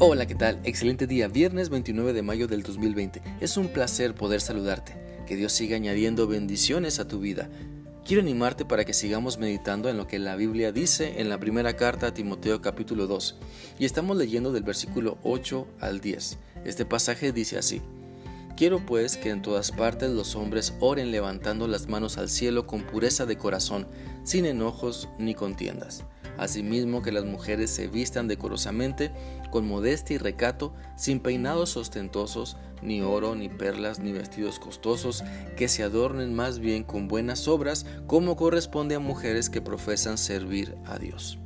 Hola, 0.00 0.26
¿qué 0.26 0.36
tal? 0.36 0.60
Excelente 0.62 1.08
día, 1.08 1.26
viernes 1.26 1.70
29 1.70 2.12
de 2.12 2.22
mayo 2.22 2.46
del 2.46 2.62
2020. 2.62 3.20
Es 3.40 3.56
un 3.56 3.66
placer 3.66 4.14
poder 4.14 4.40
saludarte. 4.40 4.94
Que 5.26 5.34
Dios 5.34 5.50
siga 5.50 5.74
añadiendo 5.74 6.28
bendiciones 6.28 7.00
a 7.00 7.08
tu 7.08 7.18
vida. 7.18 7.50
Quiero 8.04 8.22
animarte 8.22 8.64
para 8.64 8.84
que 8.84 8.94
sigamos 8.94 9.38
meditando 9.38 9.88
en 9.88 9.96
lo 9.96 10.06
que 10.06 10.20
la 10.20 10.36
Biblia 10.36 10.70
dice 10.70 11.20
en 11.20 11.28
la 11.28 11.40
primera 11.40 11.74
carta 11.74 12.06
a 12.06 12.14
Timoteo 12.14 12.62
capítulo 12.62 13.08
2. 13.08 13.40
Y 13.80 13.86
estamos 13.86 14.16
leyendo 14.16 14.52
del 14.52 14.62
versículo 14.62 15.18
8 15.24 15.66
al 15.80 15.98
10. 16.00 16.38
Este 16.64 16.84
pasaje 16.84 17.32
dice 17.32 17.58
así. 17.58 17.82
Quiero 18.58 18.84
pues 18.84 19.16
que 19.16 19.30
en 19.30 19.40
todas 19.40 19.70
partes 19.70 20.10
los 20.10 20.34
hombres 20.34 20.74
oren 20.80 21.12
levantando 21.12 21.68
las 21.68 21.86
manos 21.86 22.18
al 22.18 22.28
cielo 22.28 22.66
con 22.66 22.82
pureza 22.82 23.24
de 23.24 23.38
corazón, 23.38 23.86
sin 24.24 24.46
enojos 24.46 25.08
ni 25.16 25.32
contiendas 25.32 26.04
Asimismo 26.38 27.00
que 27.00 27.12
las 27.12 27.24
mujeres 27.24 27.70
se 27.70 27.86
vistan 27.86 28.26
decorosamente, 28.26 29.12
con 29.52 29.68
modestia 29.68 30.16
y 30.16 30.18
recato, 30.18 30.74
sin 30.96 31.20
peinados 31.20 31.76
ostentosos, 31.76 32.56
ni 32.82 33.00
oro, 33.00 33.36
ni 33.36 33.48
perlas, 33.48 34.00
ni 34.00 34.10
vestidos 34.10 34.58
costosos, 34.58 35.22
que 35.56 35.68
se 35.68 35.84
adornen 35.84 36.34
más 36.34 36.58
bien 36.58 36.82
con 36.82 37.06
buenas 37.06 37.46
obras, 37.46 37.86
como 38.08 38.34
corresponde 38.34 38.96
a 38.96 39.00
mujeres 39.00 39.50
que 39.50 39.62
profesan 39.62 40.18
servir 40.18 40.74
a 40.84 40.98
Dios. 40.98 41.38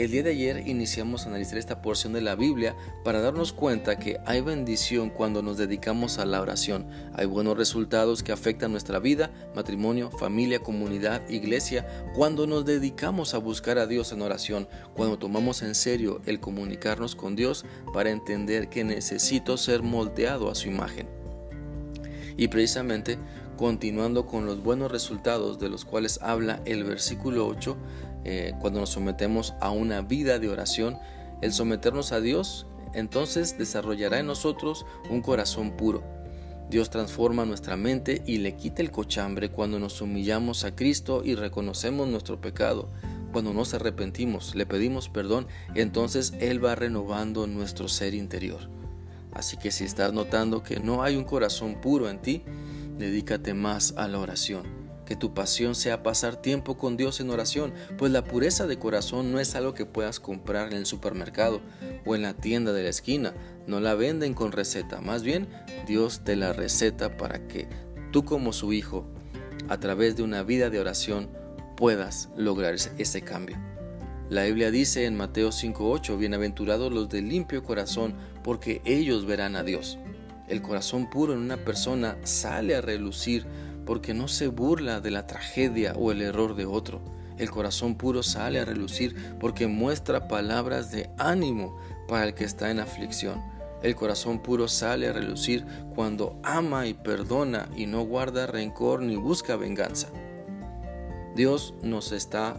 El 0.00 0.10
día 0.10 0.22
de 0.22 0.30
ayer 0.30 0.66
iniciamos 0.66 1.26
a 1.26 1.28
analizar 1.28 1.58
esta 1.58 1.82
porción 1.82 2.14
de 2.14 2.22
la 2.22 2.34
Biblia 2.34 2.74
para 3.04 3.20
darnos 3.20 3.52
cuenta 3.52 3.98
que 3.98 4.18
hay 4.24 4.40
bendición 4.40 5.10
cuando 5.10 5.42
nos 5.42 5.58
dedicamos 5.58 6.16
a 6.16 6.24
la 6.24 6.40
oración. 6.40 6.86
Hay 7.12 7.26
buenos 7.26 7.58
resultados 7.58 8.22
que 8.22 8.32
afectan 8.32 8.72
nuestra 8.72 8.98
vida, 8.98 9.30
matrimonio, 9.54 10.10
familia, 10.10 10.60
comunidad, 10.60 11.28
iglesia, 11.28 11.86
cuando 12.14 12.46
nos 12.46 12.64
dedicamos 12.64 13.34
a 13.34 13.38
buscar 13.38 13.76
a 13.76 13.86
Dios 13.86 14.10
en 14.12 14.22
oración, 14.22 14.68
cuando 14.94 15.18
tomamos 15.18 15.60
en 15.60 15.74
serio 15.74 16.22
el 16.24 16.40
comunicarnos 16.40 17.14
con 17.14 17.36
Dios 17.36 17.66
para 17.92 18.08
entender 18.08 18.70
que 18.70 18.84
necesito 18.84 19.58
ser 19.58 19.82
moldeado 19.82 20.50
a 20.50 20.54
su 20.54 20.68
imagen. 20.68 21.10
Y 22.38 22.48
precisamente, 22.48 23.18
continuando 23.60 24.24
con 24.24 24.46
los 24.46 24.62
buenos 24.62 24.90
resultados 24.90 25.58
de 25.58 25.68
los 25.68 25.84
cuales 25.84 26.18
habla 26.22 26.62
el 26.64 26.82
versículo 26.82 27.46
8, 27.46 27.76
eh, 28.24 28.54
cuando 28.58 28.80
nos 28.80 28.88
sometemos 28.88 29.52
a 29.60 29.70
una 29.70 30.00
vida 30.00 30.38
de 30.38 30.48
oración, 30.48 30.96
el 31.42 31.52
someternos 31.52 32.12
a 32.12 32.22
Dios, 32.22 32.66
entonces 32.94 33.58
desarrollará 33.58 34.18
en 34.18 34.28
nosotros 34.28 34.86
un 35.10 35.20
corazón 35.20 35.72
puro. 35.72 36.02
Dios 36.70 36.88
transforma 36.88 37.44
nuestra 37.44 37.76
mente 37.76 38.22
y 38.26 38.38
le 38.38 38.56
quita 38.56 38.80
el 38.80 38.90
cochambre 38.90 39.50
cuando 39.50 39.78
nos 39.78 40.00
humillamos 40.00 40.64
a 40.64 40.74
Cristo 40.74 41.20
y 41.22 41.34
reconocemos 41.34 42.08
nuestro 42.08 42.40
pecado. 42.40 42.88
Cuando 43.30 43.52
nos 43.52 43.74
arrepentimos, 43.74 44.54
le 44.54 44.64
pedimos 44.64 45.10
perdón, 45.10 45.46
entonces 45.74 46.32
Él 46.40 46.64
va 46.64 46.76
renovando 46.76 47.46
nuestro 47.46 47.88
ser 47.88 48.14
interior. 48.14 48.70
Así 49.34 49.58
que 49.58 49.70
si 49.70 49.84
estás 49.84 50.14
notando 50.14 50.62
que 50.62 50.80
no 50.80 51.02
hay 51.02 51.16
un 51.16 51.24
corazón 51.24 51.74
puro 51.82 52.08
en 52.08 52.22
ti, 52.22 52.42
dedícate 53.00 53.54
más 53.54 53.94
a 53.96 54.06
la 54.06 54.20
oración 54.20 54.90
que 55.10 55.16
tu 55.16 55.34
pasión 55.34 55.74
sea 55.74 56.04
pasar 56.04 56.36
tiempo 56.36 56.78
con 56.78 56.96
Dios 56.96 57.18
en 57.18 57.30
oración, 57.30 57.74
pues 57.98 58.12
la 58.12 58.22
pureza 58.22 58.68
de 58.68 58.78
corazón 58.78 59.32
no 59.32 59.40
es 59.40 59.56
algo 59.56 59.74
que 59.74 59.84
puedas 59.84 60.20
comprar 60.20 60.68
en 60.68 60.78
el 60.78 60.86
supermercado 60.86 61.60
o 62.06 62.14
en 62.14 62.22
la 62.22 62.34
tienda 62.34 62.72
de 62.72 62.84
la 62.84 62.90
esquina, 62.90 63.34
no 63.66 63.80
la 63.80 63.96
venden 63.96 64.34
con 64.34 64.52
receta, 64.52 65.00
más 65.00 65.24
bien 65.24 65.48
Dios 65.84 66.20
te 66.20 66.36
la 66.36 66.52
receta 66.52 67.16
para 67.16 67.48
que 67.48 67.66
tú 68.12 68.24
como 68.24 68.52
su 68.52 68.72
hijo, 68.72 69.04
a 69.68 69.80
través 69.80 70.14
de 70.14 70.22
una 70.22 70.44
vida 70.44 70.70
de 70.70 70.78
oración, 70.78 71.28
puedas 71.76 72.28
lograr 72.36 72.74
ese 72.74 73.22
cambio. 73.22 73.58
La 74.28 74.44
Biblia 74.44 74.70
dice 74.70 75.06
en 75.06 75.16
Mateo 75.16 75.50
5:8, 75.50 76.18
bienaventurados 76.18 76.92
los 76.92 77.08
de 77.08 77.20
limpio 77.20 77.64
corazón, 77.64 78.14
porque 78.44 78.80
ellos 78.84 79.26
verán 79.26 79.56
a 79.56 79.64
Dios. 79.64 79.98
El 80.50 80.62
corazón 80.62 81.08
puro 81.08 81.32
en 81.32 81.38
una 81.38 81.58
persona 81.58 82.16
sale 82.24 82.74
a 82.74 82.80
relucir 82.80 83.46
porque 83.86 84.14
no 84.14 84.26
se 84.26 84.48
burla 84.48 85.00
de 85.00 85.12
la 85.12 85.28
tragedia 85.28 85.92
o 85.96 86.10
el 86.10 86.20
error 86.22 86.56
de 86.56 86.66
otro. 86.66 87.00
El 87.38 87.52
corazón 87.52 87.94
puro 87.94 88.24
sale 88.24 88.58
a 88.58 88.64
relucir 88.64 89.14
porque 89.38 89.68
muestra 89.68 90.26
palabras 90.26 90.90
de 90.90 91.08
ánimo 91.18 91.78
para 92.08 92.24
el 92.24 92.34
que 92.34 92.44
está 92.44 92.72
en 92.72 92.80
aflicción. 92.80 93.40
El 93.84 93.94
corazón 93.94 94.42
puro 94.42 94.66
sale 94.66 95.06
a 95.06 95.12
relucir 95.12 95.64
cuando 95.94 96.36
ama 96.42 96.88
y 96.88 96.94
perdona 96.94 97.68
y 97.76 97.86
no 97.86 98.02
guarda 98.02 98.48
rencor 98.48 99.02
ni 99.02 99.14
busca 99.14 99.54
venganza. 99.54 100.08
Dios 101.36 101.74
nos 101.80 102.10
está 102.10 102.56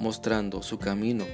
mostrando 0.00 0.64
su 0.64 0.80
camino. 0.80 1.24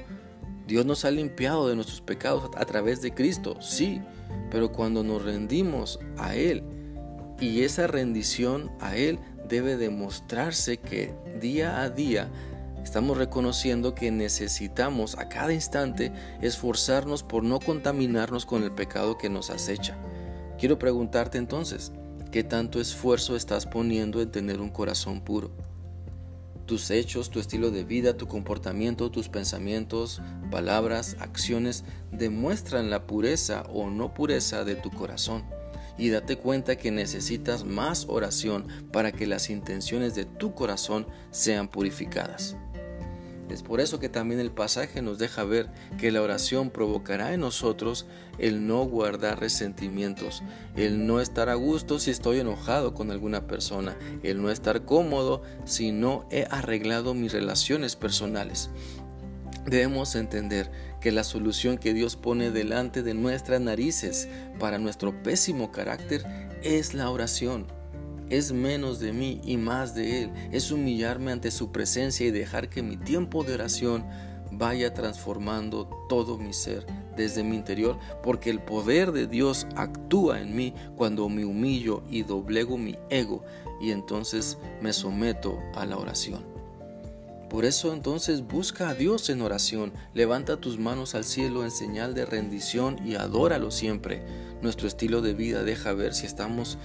Dios 0.66 0.84
nos 0.84 1.06
ha 1.06 1.10
limpiado 1.10 1.68
de 1.68 1.74
nuestros 1.74 2.02
pecados 2.02 2.50
a 2.54 2.66
través 2.66 3.00
de 3.00 3.14
Cristo, 3.14 3.56
sí, 3.62 4.02
pero 4.50 4.72
cuando 4.72 5.02
nos 5.02 5.24
rendimos 5.24 5.98
a 6.16 6.34
Él, 6.34 6.62
y 7.40 7.62
esa 7.62 7.86
rendición 7.86 8.70
a 8.80 8.96
Él 8.96 9.18
debe 9.48 9.76
demostrarse 9.76 10.78
que 10.78 11.14
día 11.40 11.82
a 11.82 11.90
día 11.90 12.30
estamos 12.82 13.18
reconociendo 13.18 13.94
que 13.94 14.10
necesitamos 14.10 15.18
a 15.18 15.28
cada 15.28 15.52
instante 15.52 16.12
esforzarnos 16.40 17.22
por 17.22 17.42
no 17.42 17.58
contaminarnos 17.60 18.46
con 18.46 18.62
el 18.62 18.72
pecado 18.72 19.18
que 19.18 19.28
nos 19.28 19.50
acecha. 19.50 19.96
Quiero 20.58 20.78
preguntarte 20.78 21.36
entonces, 21.36 21.92
¿qué 22.30 22.44
tanto 22.44 22.80
esfuerzo 22.80 23.36
estás 23.36 23.66
poniendo 23.66 24.20
en 24.22 24.30
tener 24.30 24.60
un 24.60 24.70
corazón 24.70 25.20
puro? 25.20 25.50
Tus 26.66 26.90
hechos, 26.90 27.30
tu 27.30 27.40
estilo 27.40 27.70
de 27.70 27.84
vida, 27.84 28.16
tu 28.16 28.26
comportamiento, 28.26 29.10
tus 29.10 29.28
pensamientos, 29.28 30.20
palabras, 30.50 31.16
acciones 31.20 31.84
demuestran 32.10 32.90
la 32.90 33.06
pureza 33.06 33.62
o 33.72 33.88
no 33.88 34.12
pureza 34.12 34.64
de 34.64 34.74
tu 34.74 34.90
corazón 34.90 35.44
y 35.98 36.10
date 36.10 36.36
cuenta 36.36 36.76
que 36.76 36.90
necesitas 36.90 37.64
más 37.64 38.06
oración 38.08 38.66
para 38.92 39.12
que 39.12 39.26
las 39.26 39.50
intenciones 39.50 40.14
de 40.14 40.24
tu 40.24 40.54
corazón 40.54 41.06
sean 41.30 41.68
purificadas. 41.68 42.56
Es 43.48 43.62
por 43.62 43.80
eso 43.80 44.00
que 44.00 44.08
también 44.08 44.40
el 44.40 44.50
pasaje 44.50 45.02
nos 45.02 45.18
deja 45.18 45.44
ver 45.44 45.68
que 45.98 46.10
la 46.10 46.20
oración 46.20 46.70
provocará 46.70 47.32
en 47.32 47.40
nosotros 47.40 48.06
el 48.38 48.66
no 48.66 48.84
guardar 48.84 49.38
resentimientos, 49.38 50.42
el 50.74 51.06
no 51.06 51.20
estar 51.20 51.48
a 51.48 51.54
gusto 51.54 51.98
si 51.98 52.10
estoy 52.10 52.40
enojado 52.40 52.92
con 52.92 53.10
alguna 53.10 53.46
persona, 53.46 53.96
el 54.22 54.42
no 54.42 54.50
estar 54.50 54.84
cómodo 54.84 55.42
si 55.64 55.92
no 55.92 56.26
he 56.30 56.46
arreglado 56.50 57.14
mis 57.14 57.32
relaciones 57.32 57.94
personales. 57.94 58.68
Debemos 59.64 60.14
entender 60.14 60.70
que 61.00 61.12
la 61.12 61.24
solución 61.24 61.78
que 61.78 61.92
Dios 61.94 62.16
pone 62.16 62.50
delante 62.50 63.02
de 63.02 63.14
nuestras 63.14 63.60
narices 63.60 64.28
para 64.58 64.78
nuestro 64.78 65.22
pésimo 65.22 65.72
carácter 65.72 66.24
es 66.62 66.94
la 66.94 67.10
oración. 67.10 67.75
Es 68.30 68.52
menos 68.52 68.98
de 69.00 69.12
mí 69.12 69.40
y 69.44 69.56
más 69.56 69.94
de 69.94 70.24
Él. 70.24 70.30
Es 70.52 70.70
humillarme 70.70 71.32
ante 71.32 71.50
su 71.50 71.72
presencia 71.72 72.26
y 72.26 72.30
dejar 72.30 72.68
que 72.68 72.82
mi 72.82 72.96
tiempo 72.96 73.44
de 73.44 73.54
oración 73.54 74.04
vaya 74.50 74.94
transformando 74.94 75.88
todo 76.08 76.38
mi 76.38 76.52
ser 76.52 76.86
desde 77.16 77.42
mi 77.42 77.56
interior, 77.56 77.98
porque 78.22 78.50
el 78.50 78.60
poder 78.60 79.12
de 79.12 79.26
Dios 79.26 79.66
actúa 79.74 80.40
en 80.40 80.54
mí 80.54 80.74
cuando 80.96 81.28
me 81.28 81.44
humillo 81.44 82.02
y 82.10 82.22
doblego 82.22 82.76
mi 82.76 82.96
ego 83.10 83.42
y 83.80 83.90
entonces 83.90 84.58
me 84.80 84.92
someto 84.92 85.58
a 85.74 85.86
la 85.86 85.96
oración. 85.96 86.44
Por 87.48 87.64
eso 87.64 87.92
entonces 87.92 88.46
busca 88.46 88.88
a 88.88 88.94
Dios 88.94 89.30
en 89.30 89.40
oración, 89.40 89.92
levanta 90.14 90.56
tus 90.56 90.78
manos 90.78 91.14
al 91.14 91.24
cielo 91.24 91.64
en 91.64 91.70
señal 91.70 92.12
de 92.12 92.26
rendición 92.26 92.98
y 93.06 93.14
adóralo 93.14 93.70
siempre. 93.70 94.22
Nuestro 94.62 94.88
estilo 94.88 95.22
de 95.22 95.32
vida 95.32 95.62
deja 95.62 95.92
ver 95.92 96.12
si 96.12 96.26
estamos 96.26 96.76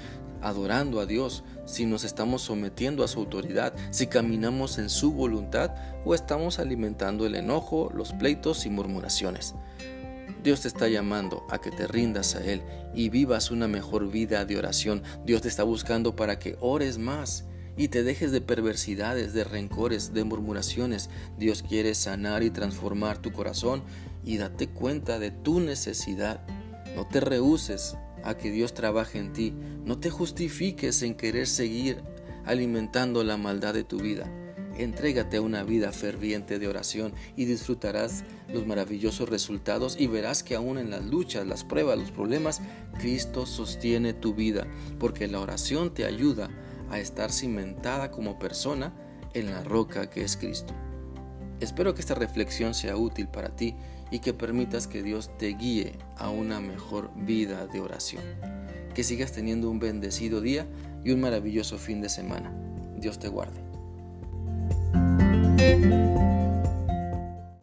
adorando 0.41 0.99
a 0.99 1.05
Dios, 1.05 1.43
si 1.65 1.85
nos 1.85 2.03
estamos 2.03 2.41
sometiendo 2.41 3.03
a 3.03 3.07
su 3.07 3.19
autoridad, 3.19 3.73
si 3.91 4.07
caminamos 4.07 4.77
en 4.77 4.89
su 4.89 5.13
voluntad 5.13 5.71
o 6.05 6.15
estamos 6.15 6.59
alimentando 6.59 7.25
el 7.25 7.35
enojo, 7.35 7.91
los 7.93 8.13
pleitos 8.13 8.65
y 8.65 8.69
murmuraciones. 8.69 9.55
Dios 10.43 10.61
te 10.61 10.67
está 10.67 10.87
llamando 10.87 11.45
a 11.49 11.59
que 11.59 11.69
te 11.69 11.85
rindas 11.85 12.35
a 12.35 12.43
Él 12.43 12.63
y 12.95 13.09
vivas 13.09 13.51
una 13.51 13.67
mejor 13.67 14.09
vida 14.09 14.43
de 14.45 14.57
oración. 14.57 15.03
Dios 15.23 15.43
te 15.43 15.47
está 15.47 15.63
buscando 15.63 16.15
para 16.15 16.39
que 16.39 16.57
ores 16.59 16.97
más 16.97 17.45
y 17.77 17.89
te 17.89 18.03
dejes 18.03 18.31
de 18.31 18.41
perversidades, 18.41 19.33
de 19.33 19.43
rencores, 19.43 20.13
de 20.13 20.23
murmuraciones. 20.23 21.09
Dios 21.37 21.63
quiere 21.63 21.93
sanar 21.93 22.43
y 22.43 22.49
transformar 22.49 23.19
tu 23.19 23.31
corazón 23.31 23.83
y 24.25 24.37
date 24.37 24.67
cuenta 24.67 25.19
de 25.19 25.31
tu 25.31 25.59
necesidad. 25.59 26.41
No 26.95 27.07
te 27.07 27.19
rehuses 27.19 27.95
a 28.23 28.35
que 28.37 28.51
Dios 28.51 28.73
trabaje 28.73 29.19
en 29.19 29.33
ti. 29.33 29.53
No 29.85 29.99
te 29.99 30.09
justifiques 30.09 31.01
en 31.01 31.15
querer 31.15 31.47
seguir 31.47 32.01
alimentando 32.45 33.23
la 33.23 33.37
maldad 33.37 33.73
de 33.73 33.83
tu 33.83 33.99
vida. 33.99 34.29
Entrégate 34.77 35.37
a 35.37 35.41
una 35.41 35.63
vida 35.63 35.91
ferviente 35.91 36.57
de 36.57 36.67
oración 36.67 37.13
y 37.35 37.45
disfrutarás 37.45 38.23
los 38.47 38.65
maravillosos 38.65 39.29
resultados 39.29 39.99
y 39.99 40.07
verás 40.07 40.43
que 40.43 40.55
aún 40.55 40.77
en 40.77 40.89
las 40.89 41.05
luchas, 41.05 41.45
las 41.45 41.63
pruebas, 41.63 41.99
los 41.99 42.11
problemas, 42.11 42.61
Cristo 42.99 43.45
sostiene 43.45 44.13
tu 44.13 44.33
vida, 44.33 44.65
porque 44.97 45.27
la 45.27 45.39
oración 45.39 45.93
te 45.93 46.05
ayuda 46.05 46.49
a 46.89 46.99
estar 46.99 47.31
cimentada 47.31 48.11
como 48.11 48.39
persona 48.39 48.93
en 49.33 49.51
la 49.51 49.63
roca 49.63 50.09
que 50.09 50.23
es 50.23 50.37
Cristo. 50.37 50.73
Espero 51.59 51.93
que 51.93 52.01
esta 52.01 52.15
reflexión 52.15 52.73
sea 52.73 52.97
útil 52.97 53.27
para 53.27 53.55
ti 53.55 53.75
y 54.11 54.19
que 54.19 54.33
permitas 54.33 54.87
que 54.87 55.01
Dios 55.01 55.35
te 55.37 55.47
guíe 55.47 55.93
a 56.17 56.29
una 56.29 56.59
mejor 56.59 57.09
vida 57.15 57.65
de 57.65 57.79
oración. 57.79 58.23
Que 58.93 59.03
sigas 59.03 59.31
teniendo 59.31 59.71
un 59.71 59.79
bendecido 59.79 60.41
día 60.41 60.67
y 61.03 61.11
un 61.11 61.21
maravilloso 61.21 61.77
fin 61.77 62.01
de 62.01 62.09
semana. 62.09 62.53
Dios 62.97 63.17
te 63.17 63.29
guarde. 63.29 63.61